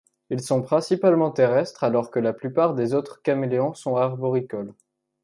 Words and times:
Ils 0.31 0.41
sont 0.41 0.63
principalement 0.63 1.29
terrestres 1.29 1.83
alors 1.83 2.09
que 2.09 2.17
la 2.19 2.33
plupart 2.33 2.73
des 2.73 2.95
autres 2.95 3.21
caméléons 3.21 3.75
sont 3.75 3.97
arboricoles. 3.97 4.73